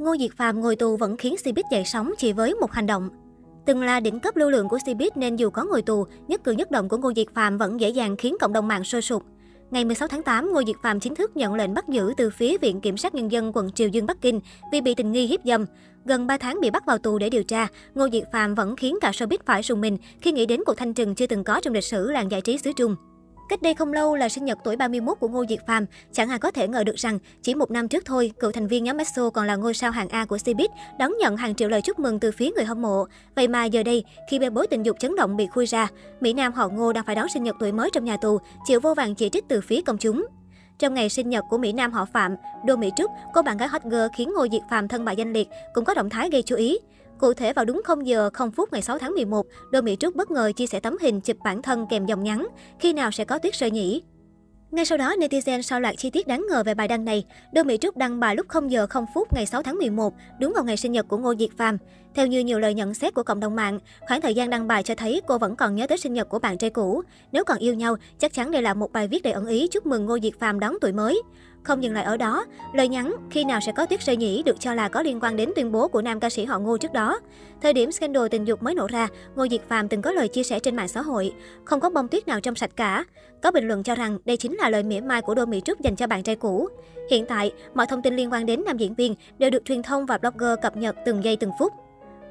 Ngô 0.00 0.16
Diệt 0.20 0.30
Phàm 0.36 0.60
ngồi 0.60 0.76
tù 0.76 0.96
vẫn 0.96 1.16
khiến 1.16 1.34
Cbiz 1.44 1.62
dậy 1.70 1.82
sóng 1.84 2.12
chỉ 2.18 2.32
với 2.32 2.54
một 2.54 2.72
hành 2.72 2.86
động. 2.86 3.08
Từng 3.66 3.82
là 3.82 4.00
đỉnh 4.00 4.20
cấp 4.20 4.36
lưu 4.36 4.50
lượng 4.50 4.68
của 4.68 4.78
Cbiz 4.78 5.10
nên 5.14 5.36
dù 5.36 5.50
có 5.50 5.64
ngồi 5.64 5.82
tù, 5.82 6.04
nhất 6.28 6.44
cử 6.44 6.52
nhất 6.52 6.70
động 6.70 6.88
của 6.88 6.96
Ngô 6.96 7.12
Diệt 7.16 7.26
Phàm 7.34 7.58
vẫn 7.58 7.80
dễ 7.80 7.88
dàng 7.88 8.16
khiến 8.16 8.36
cộng 8.40 8.52
đồng 8.52 8.68
mạng 8.68 8.84
sôi 8.84 9.02
sục. 9.02 9.22
Ngày 9.70 9.84
16 9.84 10.08
tháng 10.08 10.22
8, 10.22 10.52
Ngô 10.52 10.62
Diệt 10.66 10.76
Phàm 10.82 11.00
chính 11.00 11.14
thức 11.14 11.36
nhận 11.36 11.54
lệnh 11.54 11.74
bắt 11.74 11.88
giữ 11.88 12.12
từ 12.16 12.30
phía 12.30 12.58
Viện 12.58 12.80
Kiểm 12.80 12.96
sát 12.96 13.14
Nhân 13.14 13.30
dân 13.30 13.52
quận 13.54 13.70
Triều 13.72 13.88
Dương 13.88 14.06
Bắc 14.06 14.20
Kinh 14.20 14.40
vì 14.72 14.80
bị 14.80 14.94
tình 14.94 15.12
nghi 15.12 15.26
hiếp 15.26 15.40
dâm. 15.44 15.64
Gần 16.04 16.26
3 16.26 16.38
tháng 16.38 16.60
bị 16.60 16.70
bắt 16.70 16.86
vào 16.86 16.98
tù 16.98 17.18
để 17.18 17.30
điều 17.30 17.42
tra, 17.42 17.68
Ngô 17.94 18.08
Diệt 18.12 18.24
Phàm 18.32 18.54
vẫn 18.54 18.76
khiến 18.76 18.98
cả 19.00 19.10
showbiz 19.10 19.38
phải 19.46 19.62
rùng 19.62 19.80
mình 19.80 19.98
khi 20.20 20.32
nghĩ 20.32 20.46
đến 20.46 20.60
cuộc 20.66 20.74
thanh 20.76 20.94
trừng 20.94 21.14
chưa 21.14 21.26
từng 21.26 21.44
có 21.44 21.60
trong 21.60 21.74
lịch 21.74 21.84
sử 21.84 22.10
làng 22.10 22.30
giải 22.30 22.40
trí 22.40 22.58
xứ 22.58 22.72
Trung. 22.72 22.96
Cách 23.50 23.62
đây 23.62 23.74
không 23.74 23.92
lâu 23.92 24.16
là 24.16 24.28
sinh 24.28 24.44
nhật 24.44 24.58
tuổi 24.64 24.76
31 24.76 25.18
của 25.20 25.28
Ngô 25.28 25.44
Diệt 25.48 25.66
Phàm, 25.66 25.86
chẳng 26.12 26.28
ai 26.28 26.38
có 26.38 26.50
thể 26.50 26.68
ngờ 26.68 26.84
được 26.84 26.96
rằng 26.96 27.18
chỉ 27.42 27.54
một 27.54 27.70
năm 27.70 27.88
trước 27.88 28.04
thôi, 28.04 28.32
cựu 28.38 28.52
thành 28.52 28.66
viên 28.66 28.84
nhóm 28.84 28.96
EXO 28.96 29.30
còn 29.30 29.46
là 29.46 29.56
ngôi 29.56 29.74
sao 29.74 29.90
hạng 29.90 30.08
A 30.08 30.24
của 30.24 30.36
Cbiz 30.36 30.68
đón 30.98 31.12
nhận 31.18 31.36
hàng 31.36 31.54
triệu 31.54 31.68
lời 31.68 31.82
chúc 31.82 31.98
mừng 31.98 32.20
từ 32.20 32.30
phía 32.32 32.50
người 32.56 32.64
hâm 32.64 32.82
mộ. 32.82 33.04
Vậy 33.34 33.48
mà 33.48 33.64
giờ 33.64 33.82
đây, 33.82 34.04
khi 34.30 34.38
bê 34.38 34.50
bối 34.50 34.66
tình 34.66 34.82
dục 34.82 34.96
chấn 35.00 35.16
động 35.16 35.36
bị 35.36 35.46
khui 35.46 35.66
ra, 35.66 35.88
Mỹ 36.20 36.32
Nam 36.32 36.52
họ 36.52 36.68
Ngô 36.68 36.92
đang 36.92 37.04
phải 37.04 37.14
đón 37.14 37.28
sinh 37.28 37.42
nhật 37.42 37.56
tuổi 37.60 37.72
mới 37.72 37.90
trong 37.92 38.04
nhà 38.04 38.16
tù, 38.16 38.38
chịu 38.66 38.80
vô 38.80 38.94
vàng 38.94 39.14
chỉ 39.14 39.28
trích 39.28 39.48
từ 39.48 39.60
phía 39.60 39.82
công 39.82 39.98
chúng. 39.98 40.26
Trong 40.78 40.94
ngày 40.94 41.08
sinh 41.08 41.30
nhật 41.30 41.44
của 41.50 41.58
Mỹ 41.58 41.72
Nam 41.72 41.92
họ 41.92 42.04
Phạm, 42.04 42.36
Đô 42.66 42.76
Mỹ 42.76 42.90
Trúc, 42.96 43.10
cô 43.34 43.42
bạn 43.42 43.56
gái 43.56 43.68
hot 43.68 43.82
girl 43.82 44.06
khiến 44.16 44.32
Ngô 44.36 44.46
Diệt 44.52 44.62
Phàm 44.70 44.88
thân 44.88 45.04
bại 45.04 45.16
danh 45.16 45.32
liệt, 45.32 45.48
cũng 45.74 45.84
có 45.84 45.94
động 45.94 46.10
thái 46.10 46.30
gây 46.30 46.42
chú 46.42 46.56
ý. 46.56 46.78
Cụ 47.20 47.34
thể 47.34 47.52
vào 47.52 47.64
đúng 47.64 47.82
0 47.84 48.06
giờ 48.06 48.30
0 48.32 48.50
phút 48.50 48.72
ngày 48.72 48.82
6 48.82 48.98
tháng 48.98 49.14
11, 49.14 49.46
Đô 49.70 49.80
Mỹ 49.80 49.96
Trúc 50.00 50.16
bất 50.16 50.30
ngờ 50.30 50.52
chia 50.56 50.66
sẻ 50.66 50.80
tấm 50.80 50.96
hình 51.00 51.20
chụp 51.20 51.36
bản 51.44 51.62
thân 51.62 51.86
kèm 51.90 52.06
dòng 52.06 52.24
nhắn. 52.24 52.46
Khi 52.78 52.92
nào 52.92 53.10
sẽ 53.10 53.24
có 53.24 53.38
tuyết 53.38 53.54
rơi 53.54 53.70
nhỉ? 53.70 54.02
Ngay 54.70 54.84
sau 54.84 54.98
đó, 54.98 55.14
netizen 55.18 55.62
sau 55.62 55.80
loạt 55.80 55.94
chi 55.98 56.10
tiết 56.10 56.26
đáng 56.26 56.46
ngờ 56.50 56.62
về 56.66 56.74
bài 56.74 56.88
đăng 56.88 57.04
này. 57.04 57.24
Đô 57.52 57.62
Mỹ 57.62 57.76
Trúc 57.76 57.96
đăng 57.96 58.20
bài 58.20 58.36
lúc 58.36 58.48
0 58.48 58.70
giờ 58.70 58.86
0 58.86 59.06
phút 59.14 59.32
ngày 59.32 59.46
6 59.46 59.62
tháng 59.62 59.78
11, 59.78 60.14
đúng 60.40 60.52
vào 60.54 60.64
ngày 60.64 60.76
sinh 60.76 60.92
nhật 60.92 61.08
của 61.08 61.18
Ngô 61.18 61.34
Diệt 61.38 61.50
Phàm. 61.56 61.78
Theo 62.14 62.26
như 62.26 62.40
nhiều 62.40 62.58
lời 62.58 62.74
nhận 62.74 62.94
xét 62.94 63.14
của 63.14 63.22
cộng 63.22 63.40
đồng 63.40 63.56
mạng, 63.56 63.78
khoảng 64.00 64.20
thời 64.20 64.34
gian 64.34 64.50
đăng 64.50 64.68
bài 64.68 64.82
cho 64.82 64.94
thấy 64.94 65.20
cô 65.26 65.38
vẫn 65.38 65.56
còn 65.56 65.74
nhớ 65.74 65.86
tới 65.86 65.98
sinh 65.98 66.12
nhật 66.12 66.28
của 66.28 66.38
bạn 66.38 66.58
trai 66.58 66.70
cũ. 66.70 67.02
Nếu 67.32 67.44
còn 67.44 67.58
yêu 67.58 67.74
nhau, 67.74 67.96
chắc 68.18 68.32
chắn 68.32 68.50
đây 68.50 68.62
là 68.62 68.74
một 68.74 68.92
bài 68.92 69.08
viết 69.08 69.22
đầy 69.22 69.32
ẩn 69.32 69.46
ý 69.46 69.68
chúc 69.68 69.86
mừng 69.86 70.06
Ngô 70.06 70.18
Diệt 70.22 70.32
Phàm 70.40 70.60
đón 70.60 70.74
tuổi 70.80 70.92
mới. 70.92 71.22
Không 71.62 71.82
dừng 71.82 71.92
lại 71.92 72.04
ở 72.04 72.16
đó, 72.16 72.44
lời 72.74 72.88
nhắn 72.88 73.16
khi 73.30 73.44
nào 73.44 73.60
sẽ 73.60 73.72
có 73.72 73.86
tuyết 73.86 74.00
rơi 74.00 74.16
nhỉ 74.16 74.42
được 74.46 74.60
cho 74.60 74.74
là 74.74 74.88
có 74.88 75.02
liên 75.02 75.20
quan 75.20 75.36
đến 75.36 75.50
tuyên 75.56 75.72
bố 75.72 75.88
của 75.88 76.02
nam 76.02 76.20
ca 76.20 76.30
sĩ 76.30 76.44
họ 76.44 76.58
Ngô 76.58 76.76
trước 76.76 76.92
đó. 76.92 77.20
Thời 77.62 77.72
điểm 77.72 77.92
scandal 77.92 78.28
tình 78.30 78.44
dục 78.44 78.62
mới 78.62 78.74
nổ 78.74 78.86
ra, 78.86 79.08
Ngô 79.36 79.46
Diệt 79.50 79.60
Phàm 79.68 79.88
từng 79.88 80.02
có 80.02 80.12
lời 80.12 80.28
chia 80.28 80.42
sẻ 80.42 80.58
trên 80.58 80.76
mạng 80.76 80.88
xã 80.88 81.02
hội, 81.02 81.32
không 81.64 81.80
có 81.80 81.90
bông 81.90 82.08
tuyết 82.08 82.28
nào 82.28 82.40
trong 82.40 82.54
sạch 82.54 82.70
cả. 82.76 83.04
Có 83.42 83.50
bình 83.50 83.68
luận 83.68 83.82
cho 83.82 83.94
rằng 83.94 84.18
đây 84.24 84.36
chính 84.36 84.56
là 84.56 84.68
lời 84.68 84.82
mỉa 84.82 85.00
mai 85.00 85.22
của 85.22 85.34
Đô 85.34 85.46
Mỹ 85.46 85.60
Trúc 85.64 85.80
dành 85.80 85.96
cho 85.96 86.06
bạn 86.06 86.22
trai 86.22 86.36
cũ. 86.36 86.68
Hiện 87.10 87.26
tại, 87.26 87.52
mọi 87.74 87.86
thông 87.86 88.02
tin 88.02 88.16
liên 88.16 88.32
quan 88.32 88.46
đến 88.46 88.62
nam 88.66 88.76
diễn 88.76 88.94
viên 88.94 89.14
đều 89.38 89.50
được 89.50 89.64
truyền 89.64 89.82
thông 89.82 90.06
và 90.06 90.18
blogger 90.18 90.58
cập 90.62 90.76
nhật 90.76 90.96
từng 91.06 91.24
giây 91.24 91.36
từng 91.36 91.50
phút. 91.58 91.72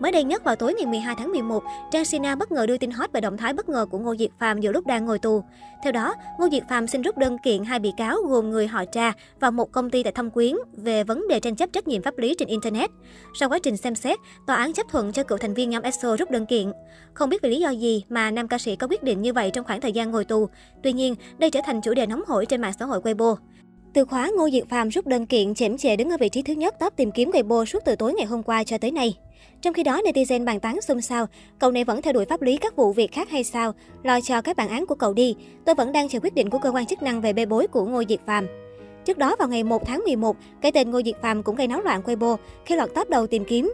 Mới 0.00 0.12
đây 0.12 0.24
nhất 0.24 0.44
vào 0.44 0.56
tối 0.56 0.74
ngày 0.74 0.86
12 0.86 1.14
tháng 1.18 1.32
11, 1.32 1.62
Trang 1.90 2.04
Sina 2.04 2.34
bất 2.34 2.52
ngờ 2.52 2.66
đưa 2.66 2.76
tin 2.76 2.90
hot 2.90 3.12
về 3.12 3.20
động 3.20 3.36
thái 3.36 3.52
bất 3.52 3.68
ngờ 3.68 3.86
của 3.90 3.98
Ngô 3.98 4.16
Diệt 4.16 4.30
Phàm 4.38 4.60
giữa 4.60 4.72
lúc 4.72 4.86
đang 4.86 5.04
ngồi 5.04 5.18
tù. 5.18 5.44
Theo 5.82 5.92
đó, 5.92 6.14
Ngô 6.38 6.48
Diệt 6.52 6.62
Phàm 6.68 6.86
xin 6.86 7.02
rút 7.02 7.18
đơn 7.18 7.38
kiện 7.38 7.64
hai 7.64 7.78
bị 7.78 7.92
cáo 7.96 8.16
gồm 8.22 8.50
người 8.50 8.66
họ 8.66 8.84
Tra 8.84 9.12
và 9.40 9.50
một 9.50 9.72
công 9.72 9.90
ty 9.90 10.02
tại 10.02 10.12
Thâm 10.12 10.30
Quyến 10.30 10.54
về 10.76 11.04
vấn 11.04 11.28
đề 11.28 11.40
tranh 11.40 11.56
chấp 11.56 11.72
trách 11.72 11.88
nhiệm 11.88 12.02
pháp 12.02 12.18
lý 12.18 12.34
trên 12.38 12.48
internet. 12.48 12.90
Sau 13.40 13.48
quá 13.48 13.58
trình 13.58 13.76
xem 13.76 13.94
xét, 13.94 14.18
tòa 14.46 14.56
án 14.56 14.72
chấp 14.72 14.86
thuận 14.88 15.12
cho 15.12 15.22
cựu 15.22 15.38
thành 15.38 15.54
viên 15.54 15.70
nhóm 15.70 15.82
EXO 15.82 16.16
rút 16.16 16.30
đơn 16.30 16.46
kiện. 16.46 16.72
Không 17.14 17.28
biết 17.28 17.42
vì 17.42 17.50
lý 17.50 17.60
do 17.60 17.70
gì 17.70 18.04
mà 18.08 18.30
nam 18.30 18.48
ca 18.48 18.58
sĩ 18.58 18.76
có 18.76 18.86
quyết 18.90 19.02
định 19.02 19.22
như 19.22 19.32
vậy 19.32 19.50
trong 19.50 19.64
khoảng 19.64 19.80
thời 19.80 19.92
gian 19.92 20.10
ngồi 20.10 20.24
tù. 20.24 20.48
Tuy 20.82 20.92
nhiên, 20.92 21.14
đây 21.38 21.50
trở 21.50 21.60
thành 21.66 21.80
chủ 21.80 21.94
đề 21.94 22.06
nóng 22.06 22.22
hổi 22.26 22.46
trên 22.46 22.60
mạng 22.60 22.72
xã 22.78 22.84
hội 22.84 23.00
Weibo. 23.00 23.36
Từ 23.94 24.04
khóa 24.04 24.30
Ngô 24.36 24.50
Diệt 24.50 24.64
Phàm 24.68 24.88
rút 24.88 25.06
đơn 25.06 25.26
kiện 25.26 25.54
chễm 25.54 25.76
chệ 25.76 25.96
đứng 25.96 26.10
ở 26.10 26.16
vị 26.20 26.28
trí 26.28 26.42
thứ 26.42 26.52
nhất 26.52 26.74
top 26.78 26.96
tìm 26.96 27.10
kiếm 27.10 27.30
Weibo 27.30 27.64
suốt 27.64 27.78
từ 27.84 27.96
tối 27.96 28.14
ngày 28.14 28.26
hôm 28.26 28.42
qua 28.42 28.64
cho 28.64 28.78
tới 28.78 28.90
nay. 28.90 29.14
Trong 29.60 29.74
khi 29.74 29.82
đó, 29.82 30.00
netizen 30.04 30.44
bàn 30.44 30.60
tán 30.60 30.80
xôn 30.80 31.00
xao, 31.00 31.26
cậu 31.58 31.70
này 31.70 31.84
vẫn 31.84 32.02
theo 32.02 32.12
đuổi 32.12 32.24
pháp 32.24 32.42
lý 32.42 32.56
các 32.56 32.76
vụ 32.76 32.92
việc 32.92 33.12
khác 33.12 33.30
hay 33.30 33.44
sao? 33.44 33.72
Lo 34.02 34.20
cho 34.20 34.42
các 34.42 34.56
bản 34.56 34.68
án 34.68 34.86
của 34.86 34.94
cậu 34.94 35.12
đi. 35.12 35.36
Tôi 35.64 35.74
vẫn 35.74 35.92
đang 35.92 36.08
chờ 36.08 36.18
quyết 36.22 36.34
định 36.34 36.50
của 36.50 36.58
cơ 36.58 36.70
quan 36.70 36.86
chức 36.86 37.02
năng 37.02 37.20
về 37.20 37.32
bê 37.32 37.46
bối 37.46 37.66
của 37.66 37.84
Ngô 37.84 38.02
Diệt 38.08 38.20
Phàm. 38.26 38.46
Trước 39.04 39.18
đó 39.18 39.36
vào 39.38 39.48
ngày 39.48 39.64
1 39.64 39.86
tháng 39.86 40.02
11, 40.04 40.36
cái 40.60 40.72
tên 40.72 40.90
Ngô 40.90 41.02
Diệt 41.02 41.16
Phàm 41.22 41.42
cũng 41.42 41.56
gây 41.56 41.66
náo 41.66 41.80
loạn 41.80 42.02
Weibo 42.04 42.36
khi 42.64 42.76
lọt 42.76 42.94
top 42.94 43.10
đầu 43.10 43.26
tìm 43.26 43.44
kiếm. 43.44 43.72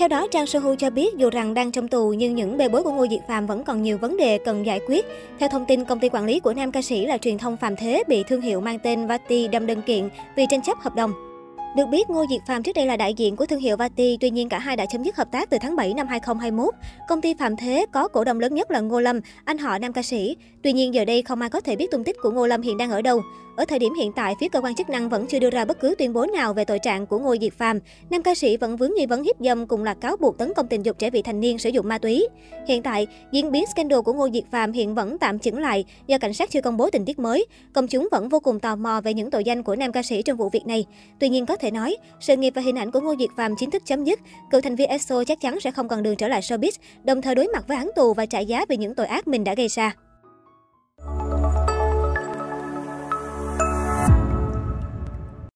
Theo 0.00 0.08
đó, 0.08 0.26
Trang 0.30 0.46
Sohu 0.46 0.74
cho 0.74 0.90
biết 0.90 1.16
dù 1.16 1.30
rằng 1.30 1.54
đang 1.54 1.72
trong 1.72 1.88
tù 1.88 2.12
nhưng 2.12 2.34
những 2.34 2.58
bê 2.58 2.68
bối 2.68 2.82
của 2.82 2.92
Ngô 2.92 3.06
Diệt 3.10 3.20
Phàm 3.28 3.46
vẫn 3.46 3.64
còn 3.64 3.82
nhiều 3.82 3.98
vấn 3.98 4.16
đề 4.16 4.38
cần 4.38 4.66
giải 4.66 4.80
quyết. 4.86 5.06
Theo 5.38 5.48
thông 5.48 5.64
tin, 5.66 5.84
công 5.84 5.98
ty 5.98 6.08
quản 6.08 6.24
lý 6.24 6.40
của 6.40 6.54
nam 6.54 6.72
ca 6.72 6.82
sĩ 6.82 7.06
là 7.06 7.18
truyền 7.18 7.38
thông 7.38 7.56
Phạm 7.56 7.76
Thế 7.76 8.02
bị 8.08 8.22
thương 8.22 8.40
hiệu 8.40 8.60
mang 8.60 8.78
tên 8.78 9.06
Vati 9.06 9.48
đâm 9.48 9.66
đơn 9.66 9.82
kiện 9.82 10.08
vì 10.36 10.46
tranh 10.50 10.62
chấp 10.62 10.78
hợp 10.78 10.94
đồng. 10.94 11.29
Được 11.76 11.86
biết, 11.86 12.10
Ngô 12.10 12.24
Diệt 12.30 12.40
Phàm 12.46 12.62
trước 12.62 12.72
đây 12.74 12.86
là 12.86 12.96
đại 12.96 13.14
diện 13.14 13.36
của 13.36 13.46
thương 13.46 13.60
hiệu 13.60 13.76
Vati, 13.76 14.16
tuy 14.20 14.30
nhiên 14.30 14.48
cả 14.48 14.58
hai 14.58 14.76
đã 14.76 14.86
chấm 14.86 15.02
dứt 15.02 15.16
hợp 15.16 15.28
tác 15.32 15.50
từ 15.50 15.58
tháng 15.60 15.76
7 15.76 15.94
năm 15.94 16.06
2021. 16.06 16.74
Công 17.08 17.20
ty 17.20 17.34
Phạm 17.34 17.56
Thế 17.56 17.86
có 17.92 18.08
cổ 18.08 18.24
đông 18.24 18.40
lớn 18.40 18.54
nhất 18.54 18.70
là 18.70 18.80
Ngô 18.80 19.00
Lâm, 19.00 19.20
anh 19.44 19.58
họ 19.58 19.78
nam 19.78 19.92
ca 19.92 20.02
sĩ. 20.02 20.36
Tuy 20.62 20.72
nhiên 20.72 20.94
giờ 20.94 21.04
đây 21.04 21.22
không 21.22 21.40
ai 21.40 21.50
có 21.50 21.60
thể 21.60 21.76
biết 21.76 21.90
tung 21.90 22.04
tích 22.04 22.16
của 22.22 22.30
Ngô 22.30 22.46
Lâm 22.46 22.62
hiện 22.62 22.78
đang 22.78 22.90
ở 22.90 23.02
đâu. 23.02 23.22
Ở 23.56 23.64
thời 23.64 23.78
điểm 23.78 23.94
hiện 23.94 24.12
tại, 24.12 24.34
phía 24.40 24.48
cơ 24.48 24.60
quan 24.60 24.74
chức 24.74 24.90
năng 24.90 25.08
vẫn 25.08 25.26
chưa 25.26 25.38
đưa 25.38 25.50
ra 25.50 25.64
bất 25.64 25.80
cứ 25.80 25.94
tuyên 25.98 26.12
bố 26.12 26.26
nào 26.26 26.54
về 26.54 26.64
tội 26.64 26.78
trạng 26.78 27.06
của 27.06 27.18
Ngô 27.18 27.36
Diệt 27.40 27.52
Phàm. 27.52 27.78
Nam 28.10 28.22
ca 28.22 28.34
sĩ 28.34 28.56
vẫn 28.56 28.76
vướng 28.76 28.90
nghi 28.96 29.06
vấn 29.06 29.22
hiếp 29.22 29.36
dâm 29.40 29.66
cùng 29.66 29.84
là 29.84 29.94
cáo 29.94 30.16
buộc 30.16 30.38
tấn 30.38 30.52
công 30.54 30.66
tình 30.66 30.82
dục 30.82 30.98
trẻ 30.98 31.10
vị 31.10 31.22
thành 31.22 31.40
niên 31.40 31.58
sử 31.58 31.70
dụng 31.70 31.88
ma 31.88 31.98
túy. 31.98 32.28
Hiện 32.68 32.82
tại, 32.82 33.06
diễn 33.32 33.52
biến 33.52 33.64
scandal 33.66 34.00
của 34.00 34.12
Ngô 34.12 34.28
Diệt 34.32 34.44
Phàm 34.50 34.72
hiện 34.72 34.94
vẫn 34.94 35.18
tạm 35.18 35.38
chững 35.38 35.58
lại 35.58 35.84
do 36.06 36.18
cảnh 36.18 36.34
sát 36.34 36.50
chưa 36.50 36.60
công 36.60 36.76
bố 36.76 36.90
tình 36.90 37.04
tiết 37.04 37.18
mới. 37.18 37.46
Công 37.72 37.88
chúng 37.88 38.08
vẫn 38.10 38.28
vô 38.28 38.40
cùng 38.40 38.60
tò 38.60 38.76
mò 38.76 39.00
về 39.00 39.14
những 39.14 39.30
tội 39.30 39.44
danh 39.44 39.62
của 39.62 39.76
nam 39.76 39.92
ca 39.92 40.02
sĩ 40.02 40.22
trong 40.22 40.36
vụ 40.36 40.48
việc 40.48 40.66
này. 40.66 40.86
Tuy 41.18 41.28
nhiên 41.28 41.46
có 41.46 41.56
thể 41.60 41.70
nói, 41.70 41.96
sự 42.20 42.36
nghiệp 42.36 42.52
và 42.56 42.62
hình 42.62 42.78
ảnh 42.78 42.90
của 42.90 43.00
Ngô 43.00 43.14
Diệt 43.18 43.30
Phàm 43.36 43.56
chính 43.56 43.70
thức 43.70 43.82
chấm 43.86 44.04
dứt. 44.04 44.20
Cựu 44.50 44.60
thành 44.60 44.76
viên 44.76 44.88
EXO 44.88 45.24
chắc 45.24 45.40
chắn 45.40 45.60
sẽ 45.60 45.70
không 45.70 45.88
còn 45.88 46.02
đường 46.02 46.16
trở 46.16 46.28
lại 46.28 46.40
showbiz, 46.40 46.72
đồng 47.04 47.22
thời 47.22 47.34
đối 47.34 47.48
mặt 47.48 47.64
với 47.68 47.76
án 47.76 47.90
tù 47.96 48.14
và 48.14 48.26
trả 48.26 48.38
giá 48.38 48.64
vì 48.68 48.76
những 48.76 48.94
tội 48.94 49.06
ác 49.06 49.28
mình 49.28 49.44
đã 49.44 49.54
gây 49.54 49.68
ra. 49.68 49.94